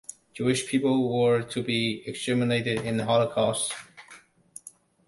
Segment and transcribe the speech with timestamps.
[0.33, 3.71] Jewish people were to be exterminated in the Holocaust.